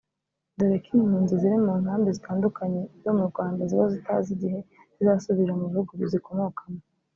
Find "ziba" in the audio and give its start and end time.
3.69-3.85